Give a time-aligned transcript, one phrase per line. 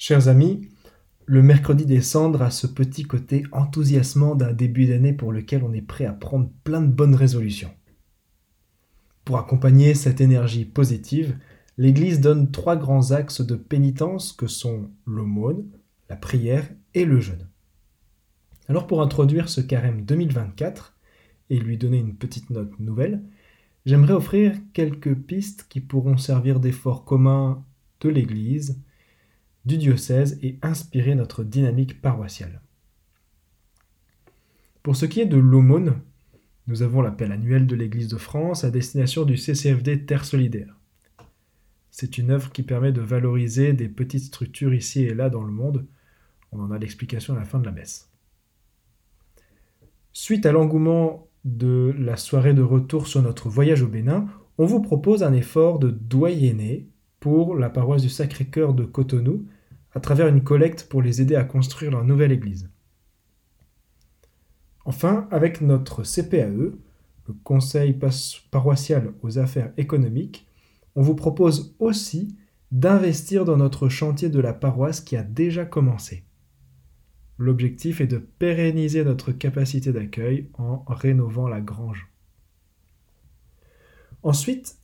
[0.00, 0.68] Chers amis,
[1.26, 5.72] le mercredi des cendres a ce petit côté enthousiasmant d'un début d'année pour lequel on
[5.72, 7.74] est prêt à prendre plein de bonnes résolutions.
[9.24, 11.36] Pour accompagner cette énergie positive,
[11.78, 15.68] l'Église donne trois grands axes de pénitence que sont l'aumône,
[16.08, 17.48] la prière et le jeûne.
[18.68, 20.96] Alors pour introduire ce carême 2024
[21.50, 23.24] et lui donner une petite note nouvelle,
[23.84, 27.64] j'aimerais offrir quelques pistes qui pourront servir d'effort commun
[28.00, 28.80] de l'Église,
[29.68, 32.62] du diocèse et inspirer notre dynamique paroissiale.
[34.82, 36.00] Pour ce qui est de l'aumône,
[36.66, 40.74] nous avons l'appel annuel de l'Église de France à destination du CCFD Terre Solidaire.
[41.90, 45.52] C'est une œuvre qui permet de valoriser des petites structures ici et là dans le
[45.52, 45.86] monde.
[46.50, 48.10] On en a l'explication à la fin de la messe.
[50.14, 54.80] Suite à l'engouement de la soirée de retour sur notre voyage au Bénin, on vous
[54.80, 56.88] propose un effort de doyenné
[57.20, 59.46] pour la paroisse du Sacré-Cœur de Cotonou
[59.94, 62.70] à travers une collecte pour les aider à construire leur nouvelle église.
[64.84, 66.72] Enfin, avec notre CPAE,
[67.28, 67.98] le Conseil
[68.50, 70.46] paroissial aux affaires économiques,
[70.94, 72.36] on vous propose aussi
[72.72, 76.24] d'investir dans notre chantier de la paroisse qui a déjà commencé.
[77.38, 82.08] L'objectif est de pérenniser notre capacité d'accueil en rénovant la grange.
[84.22, 84.78] Ensuite,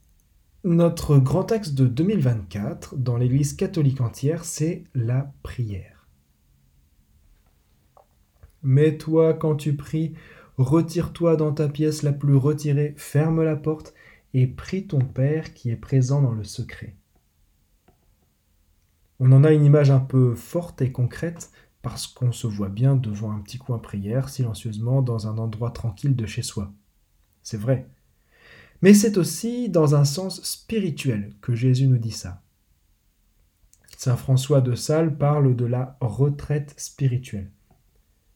[0.64, 6.08] notre grand axe de 2024 dans l'Église catholique entière, c'est la prière.
[8.62, 10.14] Mets-toi quand tu pries,
[10.56, 13.92] retire-toi dans ta pièce la plus retirée, ferme la porte
[14.32, 16.96] et prie ton Père qui est présent dans le secret.
[19.20, 21.50] On en a une image un peu forte et concrète
[21.82, 26.16] parce qu'on se voit bien devant un petit coin prière silencieusement dans un endroit tranquille
[26.16, 26.72] de chez soi.
[27.42, 27.86] C'est vrai,
[28.84, 32.42] mais c'est aussi dans un sens spirituel que Jésus nous dit ça.
[33.96, 37.50] Saint François de Sales parle de la retraite spirituelle.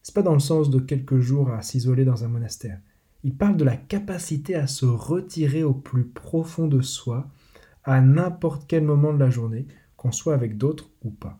[0.03, 2.81] C'est pas dans le sens de quelques jours à s'isoler dans un monastère.
[3.25, 7.29] Il parle de la capacité à se retirer au plus profond de soi
[7.85, 9.67] à n'importe quel moment de la journée,
[9.99, 11.39] qu'on soit avec d'autres ou pas.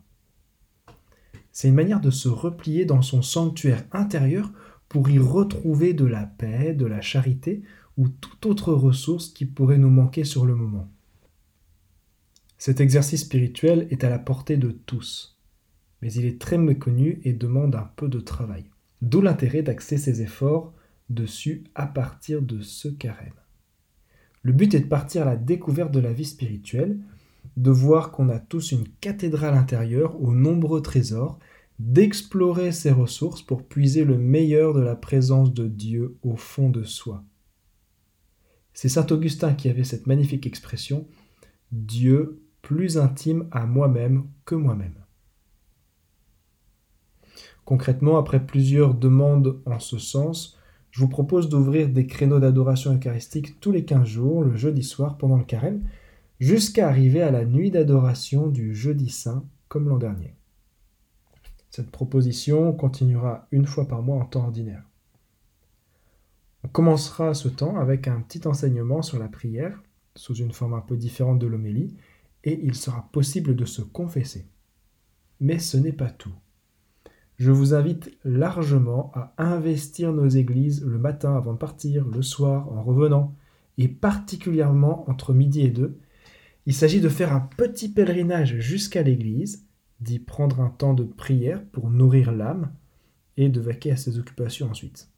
[1.51, 4.51] C'est une manière de se replier dans son sanctuaire intérieur
[4.87, 7.63] pour y retrouver de la paix, de la charité
[7.99, 10.89] ou toute autre ressource qui pourrait nous manquer sur le moment.
[12.57, 15.37] Cet exercice spirituel est à la portée de tous,
[16.01, 18.63] mais il est très méconnu et demande un peu de travail.
[19.01, 20.73] D'où l'intérêt d'axer ses efforts
[21.09, 23.33] dessus à partir de ce carême.
[24.43, 26.99] Le but est de partir à la découverte de la vie spirituelle,
[27.57, 31.37] de voir qu'on a tous une cathédrale intérieure aux nombreux trésors,
[31.79, 36.83] d'explorer ses ressources pour puiser le meilleur de la présence de Dieu au fond de
[36.83, 37.25] soi.
[38.81, 41.05] C'est saint Augustin qui avait cette magnifique expression
[41.73, 44.95] Dieu plus intime à moi-même que moi-même.
[47.65, 50.57] Concrètement, après plusieurs demandes en ce sens,
[50.91, 55.17] je vous propose d'ouvrir des créneaux d'adoration eucharistique tous les 15 jours, le jeudi soir
[55.17, 55.83] pendant le carême,
[56.39, 60.35] jusqu'à arriver à la nuit d'adoration du jeudi saint, comme l'an dernier.
[61.69, 64.89] Cette proposition continuera une fois par mois en temps ordinaire.
[66.69, 69.81] On commencera ce temps avec un petit enseignement sur la prière,
[70.15, 71.97] sous une forme un peu différente de l'homélie,
[72.43, 74.45] et il sera possible de se confesser.
[75.39, 76.35] Mais ce n'est pas tout.
[77.37, 82.71] Je vous invite largement à investir nos églises le matin avant de partir, le soir,
[82.71, 83.33] en revenant,
[83.79, 85.97] et particulièrement entre midi et deux.
[86.67, 89.65] Il s'agit de faire un petit pèlerinage jusqu'à l'église,
[90.01, 92.71] d'y prendre un temps de prière pour nourrir l'âme,
[93.37, 95.09] et de vaquer à ses occupations ensuite.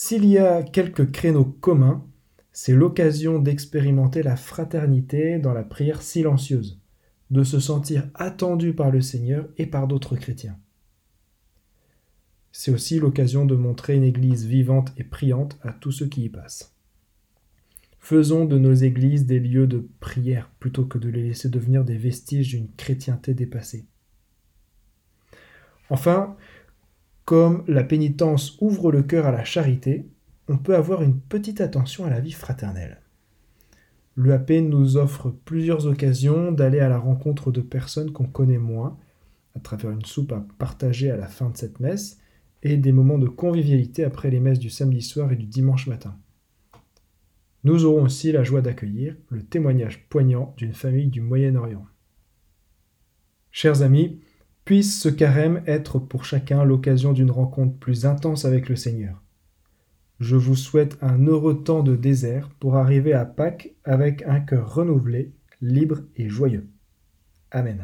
[0.00, 2.06] S'il y a quelques créneaux communs,
[2.52, 6.80] c'est l'occasion d'expérimenter la fraternité dans la prière silencieuse,
[7.32, 10.56] de se sentir attendu par le Seigneur et par d'autres chrétiens.
[12.52, 16.28] C'est aussi l'occasion de montrer une Église vivante et priante à tous ceux qui y
[16.28, 16.76] passent.
[17.98, 21.98] Faisons de nos églises des lieux de prière plutôt que de les laisser devenir des
[21.98, 23.84] vestiges d'une chrétienté dépassée.
[25.90, 26.36] Enfin,
[27.28, 30.08] comme la pénitence ouvre le cœur à la charité,
[30.48, 33.02] on peut avoir une petite attention à la vie fraternelle.
[34.16, 38.96] L'UAP nous offre plusieurs occasions d'aller à la rencontre de personnes qu'on connaît moins,
[39.54, 42.18] à travers une soupe à partager à la fin de cette messe,
[42.62, 46.16] et des moments de convivialité après les messes du samedi soir et du dimanche matin.
[47.62, 51.84] Nous aurons aussi la joie d'accueillir le témoignage poignant d'une famille du Moyen-Orient.
[53.50, 54.18] Chers amis,
[54.68, 59.22] Puisse ce carême être pour chacun l'occasion d'une rencontre plus intense avec le Seigneur.
[60.20, 64.74] Je vous souhaite un heureux temps de désert pour arriver à Pâques avec un cœur
[64.74, 65.32] renouvelé,
[65.62, 66.68] libre et joyeux.
[67.50, 67.82] Amen.